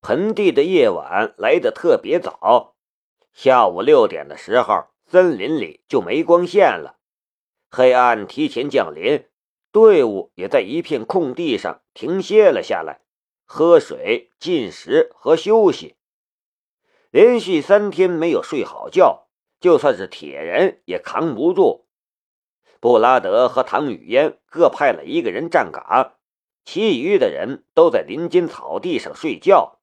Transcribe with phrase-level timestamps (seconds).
[0.00, 2.76] 盆地的夜晚来得特别早，
[3.32, 6.98] 下午六点的时候，森林里就没光线了，
[7.68, 9.26] 黑暗提前降临，
[9.72, 13.00] 队伍也在一片空地上停歇了下来，
[13.44, 15.96] 喝水、进食和休息。
[17.10, 19.26] 连续三天没有睡好觉，
[19.60, 21.86] 就算是铁人也扛不住。
[22.80, 26.14] 布拉德和唐雨嫣各派了一个人站岗，
[26.64, 29.77] 其余的人都在林间草地上睡觉。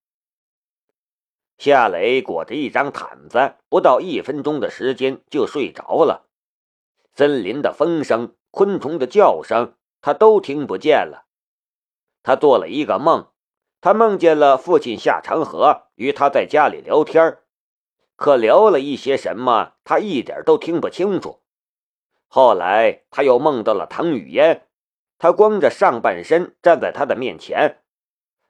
[1.57, 6.27] 夏雷裹着一张毯子，不到一分钟的时间就睡着了。
[7.13, 11.25] 森林的风声、昆虫的叫声，他都听不见了。
[12.23, 13.27] 他做了一个梦。
[13.81, 17.37] 他梦见了父亲夏长河与他在家里聊天，
[18.15, 21.43] 可聊了一些什么，他一点都听不清楚。
[22.27, 24.67] 后来他又梦到了唐雨嫣，
[25.19, 27.83] 他光着上半身站在他的面前，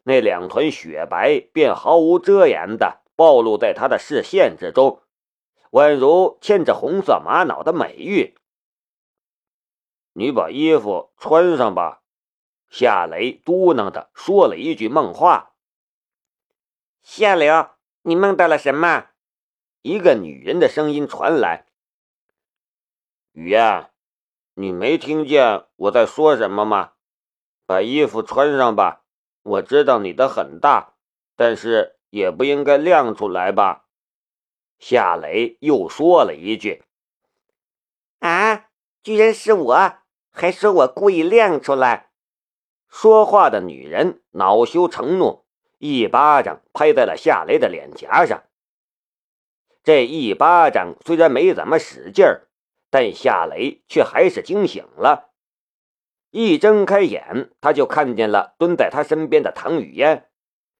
[0.07, 5.01] 那两团雪白便毫无遮掩的暴露在他的视线之中，
[5.71, 8.37] 宛如牵着红色玛瑙的美玉。
[10.13, 12.03] 你把衣服穿上吧。
[12.69, 15.55] 夏雷嘟囔的说了一句梦话
[17.01, 17.71] ：“夏流，
[18.03, 19.07] 你梦到了什么？”
[19.81, 21.65] 一个女人的声音传来
[23.33, 23.89] ：“雨嫣，
[24.53, 26.93] 你没听见我在说什么吗？
[27.65, 29.04] 把衣服穿上吧。
[29.45, 30.95] 我知道你的很大，
[31.35, 33.85] 但是也不应该亮出来吧？”
[34.79, 36.83] 夏雷又说了一句
[38.19, 38.65] ：“啊，
[39.03, 39.93] 居然是我，
[40.31, 42.09] 还说我故意亮出来。”
[42.89, 45.45] 说话的女人恼羞成怒，
[45.77, 48.43] 一巴掌拍在了夏雷的脸颊上。
[49.83, 52.47] 这一巴掌虽然没怎么使劲儿，
[52.89, 55.29] 但夏雷却还是惊醒了。
[56.37, 60.29] 一睁开眼，他就看见了蹲在他身边的唐雨嫣，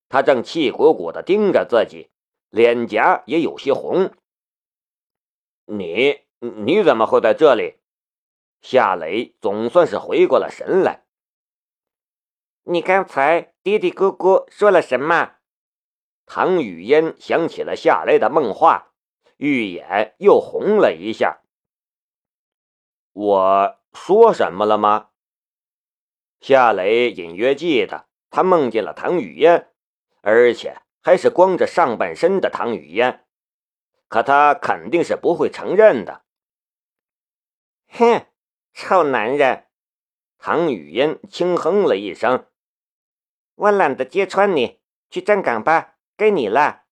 [0.10, 2.10] 她正气鼓鼓地盯着自己，
[2.50, 4.12] 脸颊也有些红。
[5.66, 7.76] 你你怎么会在这里？
[8.62, 11.06] 夏雷总算是回过了神来。
[12.64, 15.36] 你刚才嘀嘀咕咕说了什么？
[16.26, 18.92] 唐雨嫣想起了夏雷的梦话，
[19.38, 21.40] 玉眼又红了一下。
[23.14, 25.12] 我说什么了吗？
[26.40, 29.70] 夏雷隐约记得，他梦见了唐雨嫣，
[30.22, 33.26] 而且还是光着上半身的唐雨嫣，
[34.08, 36.24] 可他肯定是不会承认的。
[37.88, 38.26] 哼，
[38.74, 39.68] 臭男人！
[40.38, 42.48] 唐雨嫣轻哼了一声。
[43.56, 46.84] 我懒得揭穿你，去站岗吧，该你了。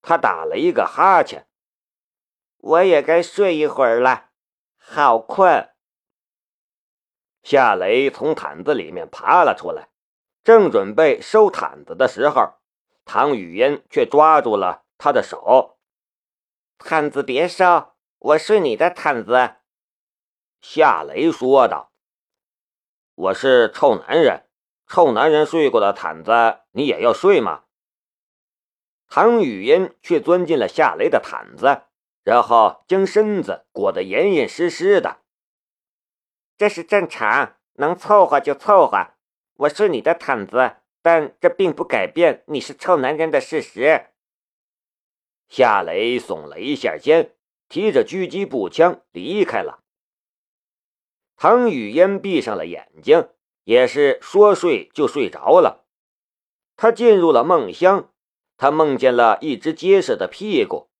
[0.00, 1.46] 他打了一个哈欠，
[2.56, 4.30] 我也该睡一会儿了，
[4.76, 5.73] 好困。
[7.44, 9.90] 夏雷从毯子里面爬了出来，
[10.42, 12.54] 正准备收毯子的时候，
[13.04, 15.76] 唐雨嫣却抓住了他的手。
[16.78, 19.56] 毯子别收，我睡你的毯子。
[20.62, 21.92] 夏雷说道
[23.14, 24.48] ：“我是臭男人。”
[24.88, 27.64] 臭男人睡过的毯子，你也要睡吗？
[29.08, 31.82] 唐雨嫣却钻进了夏雷的毯子，
[32.22, 35.23] 然后将身子裹得严严实实的。
[36.56, 39.08] 这是正常，能凑合就凑合。
[39.56, 44.06] 我睡你的毯子，但这并不改变你是臭男人的事实。
[45.48, 47.34] 夏雷耸了一下肩，
[47.68, 49.84] 提着狙击步枪离开了。
[51.36, 53.28] 唐雨嫣闭上了眼睛。
[53.64, 55.86] 也是说睡就睡着了，
[56.76, 58.10] 他进入了梦乡，
[58.58, 60.90] 他梦见了一只结实的屁股，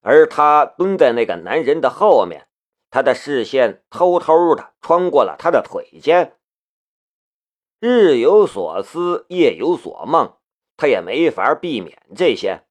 [0.00, 2.48] 而他蹲在那个男人的后面，
[2.94, 6.36] 他的视线偷偷的穿过了他的腿间。
[7.80, 10.36] 日有所思，夜有所梦，
[10.76, 12.62] 他也没法避免这些。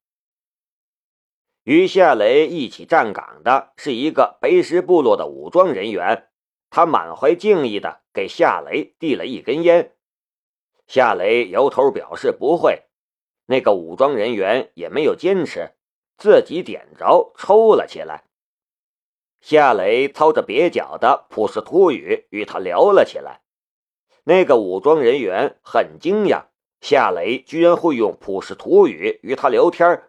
[1.64, 6.30] 与夏雷一起站岗的是一个白石部落的武装人员。
[6.70, 9.94] 他满怀敬意的给夏雷递了一根烟，
[10.86, 12.84] 夏雷摇头表示不会。
[13.44, 15.74] 那个武装人员也没有坚持，
[16.16, 18.24] 自己点着抽了起来。
[19.46, 23.42] 夏雷操着蹩脚的普什图语与他聊了起来。
[24.22, 26.44] 那个武装人员很惊讶，
[26.80, 30.04] 夏雷居然会用普什图语与他聊天，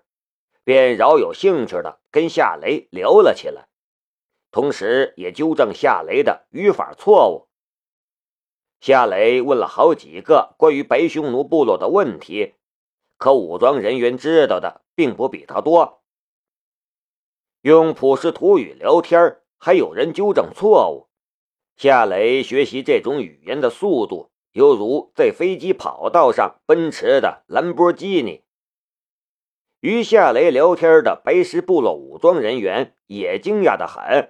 [0.64, 3.68] 便饶有兴趣的跟夏雷聊了起来。
[4.52, 7.50] 同时，也纠正夏雷的语法错误。
[8.80, 12.54] 夏雷问了好几个关于白匈奴部落的问题，
[13.18, 16.04] 可武装人员知道的并不比他多。
[17.66, 21.10] 用普什图语聊天，还有人纠正错误。
[21.76, 28.44] 夏雷学习这种语言的速度，犹如在飞机跑道上奔驰的兰博基尼。
[29.80, 34.30] 与夏雷聊天的白石部落武装人员也惊讶的很，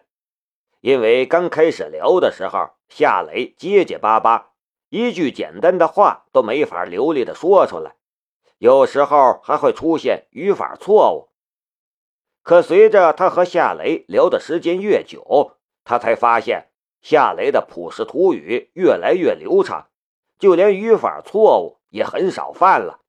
[0.79, 4.51] 因为刚开始聊的时候，夏雷结结巴巴，
[4.87, 7.97] 一句简单的话都没法流利的说出来，
[8.59, 11.34] 有时候还会出现语法错误。
[12.45, 16.69] 可随着他和夏雷聊的时间越久，他才发现
[17.01, 19.89] 夏雷的普什图语越来越流畅，
[20.37, 23.01] 就连语法错误也很少犯了。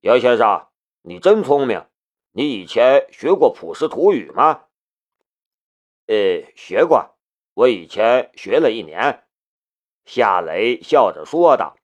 [0.00, 0.68] 杨先生，
[1.00, 1.86] 你真聪明！
[2.32, 4.64] 你以前学过普什图语吗？
[6.06, 7.16] 呃，学过，
[7.54, 9.24] 我以前学了一年。
[10.04, 11.78] 夏雷笑着说道：“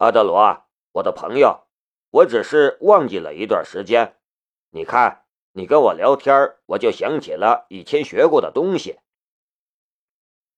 [0.00, 1.66] 阿德罗，我的朋友，
[2.10, 4.16] 我只是忘记了一段时间。
[4.70, 8.98] 你看，你跟我聊天，我就想起了以前学过的东西。”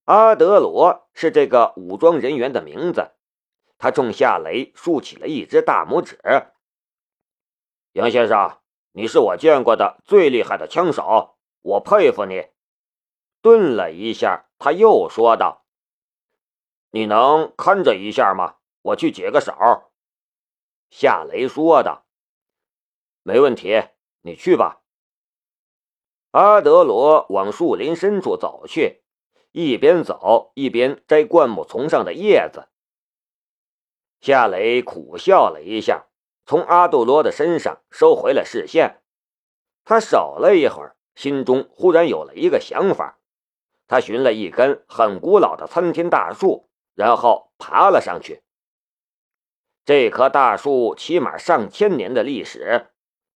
[0.05, 3.11] 阿德罗是这个武装人员的名字。
[3.77, 6.19] 他冲夏雷竖起了一只大拇指。
[7.91, 8.59] 杨先生，
[8.93, 12.47] 你是我见过的最厉害的枪手，我佩服你。
[13.41, 15.65] 顿了一下，他又说道
[16.91, 18.55] ：“你能看着一下吗？
[18.83, 19.91] 我去解个手。”
[20.89, 22.05] 夏雷说道
[23.23, 23.83] ：“没问题，
[24.23, 24.81] 你去吧。”
[26.31, 29.03] 阿德罗往树林深处走去，
[29.51, 32.69] 一边走一边摘灌木丛上的叶子。
[34.19, 36.07] 夏雷苦笑了一下，
[36.45, 39.03] 从阿杜罗的身上收回了视线。
[39.85, 43.19] 他守了一会儿，心中忽然有了一个想法。
[43.85, 48.41] 他寻了一根很古老的参天大树，然后爬了上去。
[49.85, 52.92] 这棵大树起码上千年的历史，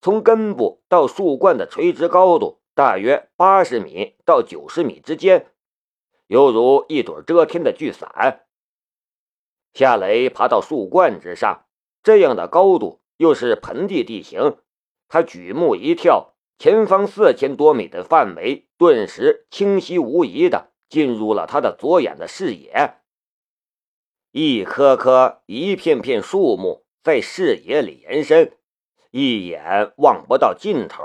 [0.07, 5.51] 从根部到树冠的垂直高度大约八十米到九十米之间，
[6.27, 8.45] 犹如一朵遮天的巨伞。
[9.73, 11.65] 夏雷爬到树冠之上，
[12.01, 14.55] 这样的高度又是盆地地形，
[15.09, 22.93] 他举目一眺，前方四千多米的范围顿时清晰无疑的进入了他的左眼的视野。
[24.31, 28.53] 一棵棵、一片片树木在视野里延伸，
[29.11, 31.03] 一眼望不到尽头。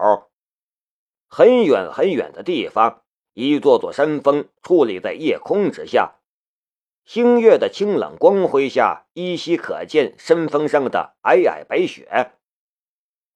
[1.28, 3.02] 很远很远的地方，
[3.32, 6.16] 一座座山峰矗立在夜空之下。
[7.04, 12.32] 星月的清冷光辉下，依稀可见山峰上的皑皑白雪。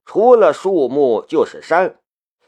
[0.05, 1.99] 除了树木就是山，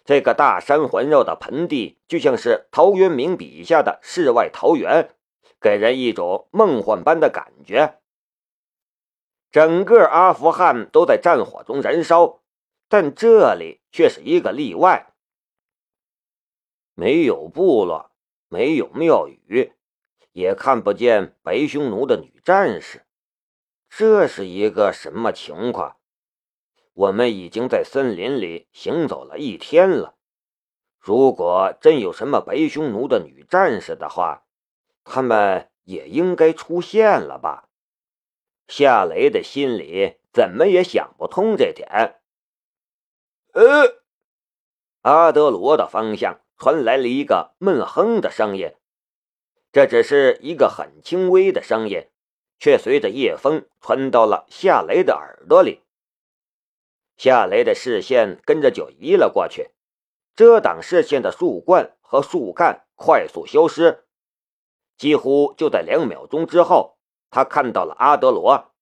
[0.05, 5.11] 这个大山环绕的盆地就像是陶渊明笔下的世外桃源，
[5.61, 7.99] 给人一种梦幻般的感觉。
[9.51, 12.43] 整个阿富汗都在战火中燃烧，
[12.89, 15.15] 但这里却是一个例外，
[16.95, 18.11] 没有部落，
[18.49, 19.73] 没有庙宇。
[20.33, 23.05] 也看不见白匈奴的女战士，
[23.89, 25.97] 这是一个什么情况？
[26.93, 30.17] 我们已经在森林里行走了一天了。
[30.99, 34.45] 如果真有什么白匈奴的女战士的话，
[35.05, 37.68] 他们也应该出现了吧？
[38.69, 42.21] 夏雷的心里怎么也想不通这点。
[43.55, 44.03] 呃，
[45.01, 48.75] 阿德罗的方向传来了一个闷哼的声音。
[49.73, 52.09] 这只是一个很轻微的声音，
[52.59, 55.83] 却随着夜风传到了夏雷的耳朵里。
[57.17, 59.71] 夏雷的视线跟着就移了过去，
[60.37, 64.05] 遮挡视线的树冠和树干快速消失。
[64.97, 66.98] 几乎就在两秒钟之后，
[67.31, 68.73] 他看到了阿德罗。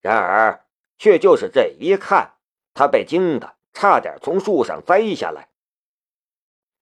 [0.00, 0.66] 然而，
[0.98, 2.34] 却就是这一看，
[2.74, 5.48] 他被惊得差点从树上栽下来。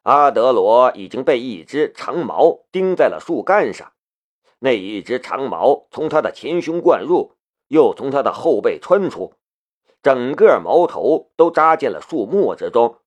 [0.02, 3.92] 阿德罗已经被一只长矛钉在了树干上，
[4.60, 7.36] 那一只长矛从他的前胸贯入，
[7.66, 9.34] 又从他的后背穿出，
[10.02, 13.00] 整个矛头都扎进了树木之中。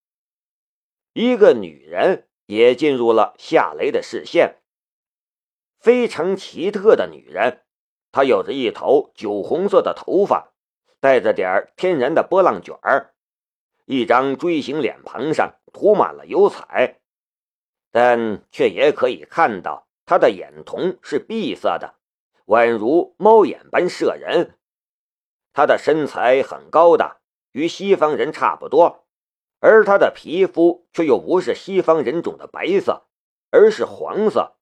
[1.13, 4.61] 一个女人也进入了夏雷的视线，
[5.79, 7.63] 非常奇特的女人，
[8.11, 10.51] 他有着一头酒红色的头发，
[10.99, 13.13] 带着点天然的波浪卷儿。
[13.85, 16.99] 一张锥形脸庞上涂满了油彩，
[17.91, 21.95] 但却也可以看到他的眼瞳是闭塞的，
[22.45, 24.57] 宛如猫眼般摄人。
[25.53, 27.17] 他的身材很高大，
[27.51, 29.05] 与西方人差不多，
[29.59, 33.07] 而他的皮肤却又不是西方人种的白色，
[33.49, 34.55] 而是黄色，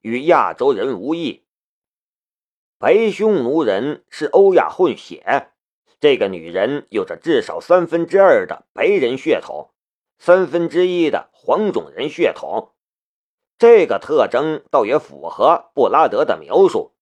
[0.00, 1.46] 与亚洲人无异。
[2.80, 5.50] 白匈奴人是欧亚混血。
[5.98, 9.72] 这个女人有着至少三分之二的白人血统，
[10.16, 12.72] 三分之一的黄种人血统，
[13.58, 16.94] 这个特征倒也符合布拉德的描述。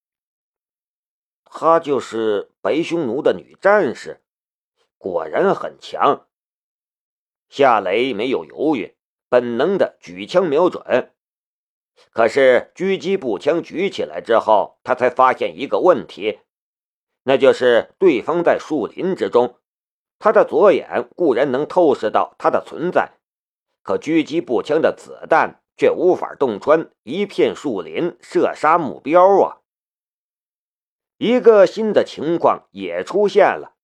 [1.45, 4.23] 她就是白匈奴的女战士，
[4.97, 6.27] 果然很强。
[7.51, 8.97] 夏雷没有犹豫，
[9.29, 11.13] 本能的举枪瞄准。
[12.11, 16.41] 可是狙击步枪举起来之后，他才发现一个问题，
[17.25, 19.59] 那就是对方在树林之中。
[20.19, 23.13] 他的左眼固然能透视到他的存在，
[23.83, 29.61] 可狙击步枪的子弹却无法洞穿一片树林，射杀目标啊！
[31.19, 33.75] 一个新的情况也出现了，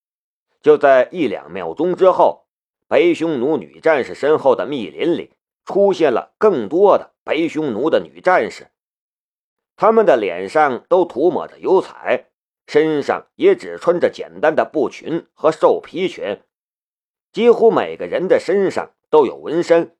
[0.62, 2.46] 就在一两秒钟之后，
[2.88, 8.70] 白匈奴女战士身后的密林里出现了更多的白匈奴的女战士，
[9.76, 12.28] 她们的脸上都涂抹着油彩。
[12.68, 16.40] 身上也只穿着简单的布裙和兽皮裙，
[17.32, 19.96] 几乎每个人的身上都有纹身，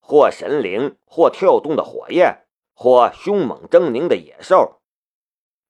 [0.00, 4.82] 或神灵，或跳动的火焰，或凶猛狰狞的野兽。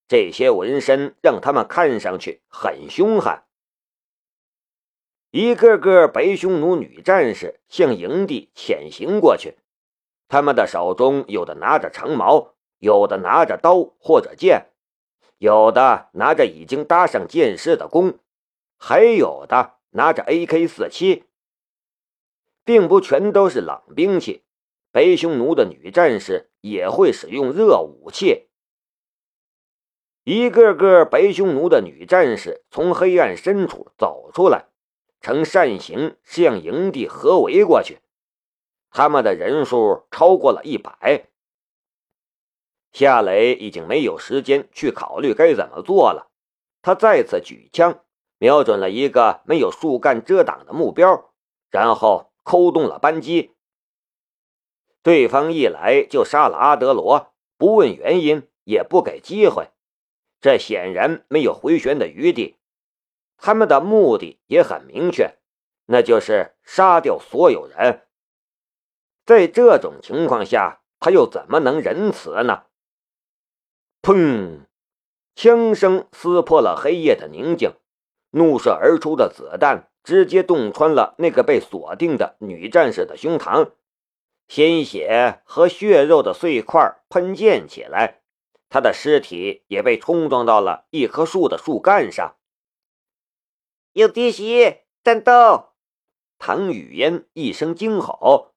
[0.09, 3.44] 这些纹身让他们看上去很凶悍。
[5.37, 9.57] 一个个白匈奴女战士向营地潜行过去，
[10.29, 14.71] 他们的手中有的拿着长矛，有的拿着刀或者剑。
[15.39, 18.21] 有的拿着已经搭上箭矢的弓，
[18.79, 21.25] 还有的拿着 AK-47，
[22.65, 24.45] 并不全都是冷兵器。
[24.93, 28.47] 白匈奴的女战士也会使用热武器。
[30.23, 34.69] 一个个白匈奴的女战士从黑暗深处走出来，
[35.25, 38.01] 呈扇形向营地合围过去。
[38.91, 41.31] 他们的人数超过了一百。
[42.93, 46.31] 夏雷已经没有时间去考虑该怎么做了，
[46.83, 48.05] 他再次举枪，
[48.37, 51.33] 瞄准了一个没有树干遮挡的目标，
[51.71, 53.55] 然后扣动了扳机。
[55.03, 59.71] 对方一来就杀了阿德罗，不问原因，也不给机会，
[60.43, 62.59] 这显然没有回旋的余地。
[63.45, 65.35] 他们的目的也很明确，
[65.85, 68.07] 那就是杀掉所有人。
[69.27, 72.63] 在这种情况下，他又怎么能仁慈呢？
[74.01, 74.61] 砰！
[75.35, 77.75] 枪声撕破了黑夜的宁静，
[78.31, 83.73] 怒射而出的子弹直接洞穿了那个被锁定的女战士的胸膛，
[84.49, 88.23] 鲜血和血肉的碎块喷溅起来，
[88.71, 92.37] 她的尸体也被冲撞到了一棵树的树干上。
[93.95, 95.69] 有敌袭，战斗！
[96.37, 98.55] 唐雨嫣一声惊吼，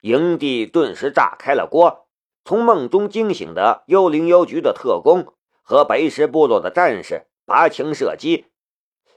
[0.00, 2.08] 营地顿时炸开了锅。
[2.44, 8.46] 从梦中惊醒的幽灵邮局的特工和白石部落的战士拔枪射击，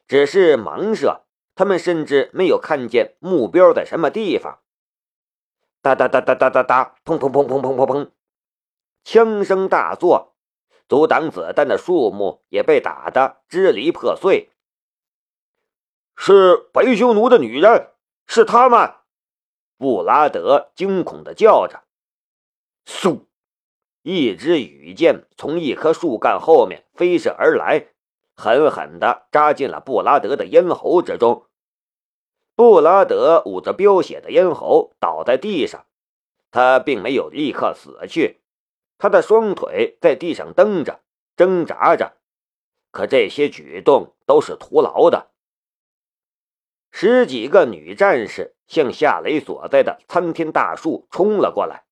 [0.07, 1.24] 只是盲射，
[1.55, 4.60] 他们甚至没有看见目标在什么地方。
[5.81, 8.12] 哒哒哒哒哒哒哒，砰砰砰砰砰砰砰，
[9.03, 10.36] 枪声大作，
[10.88, 14.51] 阻挡子弹的树木也被打得支离破碎。
[16.23, 17.93] 是白匈奴的女人，
[18.27, 18.93] 是他们！
[19.79, 21.81] 布拉德惊恐地叫着。
[22.85, 23.21] 嗖！
[24.03, 27.87] 一支羽箭从一棵树干后面飞射而来，
[28.35, 31.47] 狠狠地扎进了布拉德的咽喉之中。
[32.53, 35.87] 布拉德捂着飙血的咽喉倒在地上，
[36.51, 38.43] 他并没有立刻死去，
[38.99, 41.01] 他的双腿在地上蹬着、
[41.35, 42.17] 挣扎着，
[42.91, 45.30] 可这些举动都是徒劳的。
[47.03, 51.86] 十几个女战士向夏雷所在的参天大树冲了过来。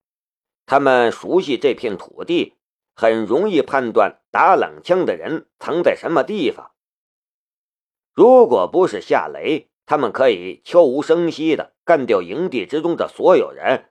[0.67, 2.57] 他们熟悉这片土地，
[2.93, 6.73] 很容易判断打冷枪的人藏在什么地方。
[8.13, 13.89] 如果不是夏雷，他们可以悄无声息地干掉营地之中的所有人。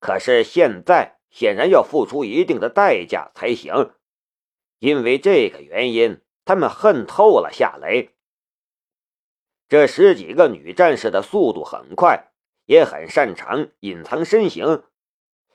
[0.00, 3.92] 可是现在显然要付出一定的代价才行，
[4.80, 8.16] 因为这个原因，他们恨透了夏雷。
[9.70, 12.32] 这十几个女战士的速度很快，
[12.66, 14.82] 也很擅长隐藏身形。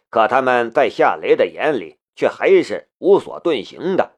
[0.10, 4.18] 可他们在夏雷的眼里却还是无所遁形的。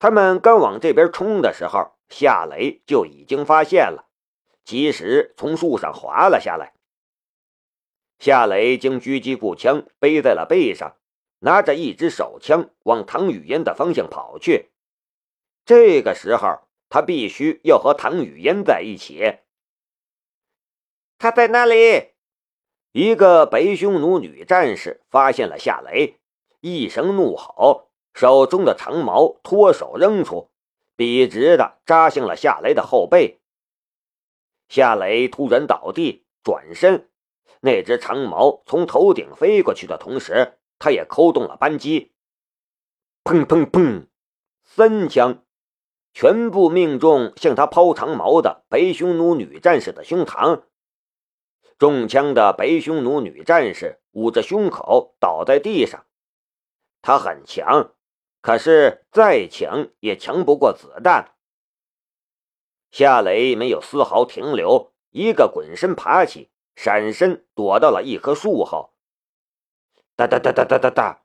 [0.00, 4.08] 他们刚往这边冲的时候，夏雷就已经发现了，
[4.64, 6.72] 及时从树上滑了下来。
[8.18, 10.96] 夏雷将狙击步枪背在了背上，
[11.38, 14.72] 拿着一支手枪往唐雨嫣的方向跑去。
[15.64, 19.38] 这个时候，他必须要和唐雨嫣在一起。
[21.16, 22.10] 他在那里。
[22.92, 26.18] 一个白匈奴女战士发现了夏雷，
[26.60, 30.50] 一声怒吼，手中的长矛脱手扔出，
[30.96, 33.40] 笔直的扎向了夏雷的后背。
[34.68, 37.08] 夏雷突然倒地，转身，
[37.60, 42.12] 那只长矛从头顶飞过去的同时，他也扣动了扳机。
[43.22, 44.08] 砰砰砰，
[44.64, 45.44] 三枪，
[46.12, 50.62] 全部命中向他抛长矛的白匈奴女战士的胸膛。
[51.78, 56.04] 中枪的白匈奴女战士捂着胸口倒在地上。
[57.00, 57.94] 他很强，
[58.42, 61.34] 可是再强也强不过子弹。
[62.90, 68.92] 夏雷没有丝毫停留，一个滚身爬起，闪身躲到了一棵树后。
[70.16, 71.22] 哒哒哒哒哒哒哒，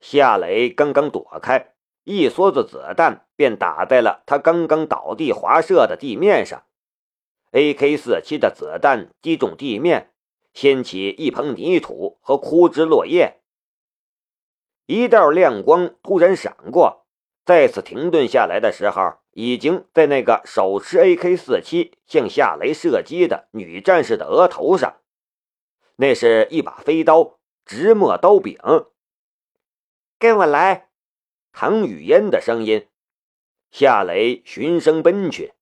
[0.00, 1.73] 夏雷刚刚躲开，
[2.04, 6.64] 一梭子子弹便打在了他刚刚倒地滑射的地面上。
[7.52, 10.12] AK-47 的子弹击中地面，
[10.52, 13.40] 掀起一捧泥土和枯枝落叶。
[14.86, 17.06] 一道亮光突然闪过，
[17.44, 24.96] 再次停顿下来的时候，已经在那个手持 AK-47 向夏雷射击的女战士的额头上。
[25.96, 28.58] 那是一把飞刀，直墨刀柄。
[30.18, 30.90] 跟我来，
[31.56, 32.88] 唐雨嫣的声音。
[33.70, 35.53] 夏雷循声奔去。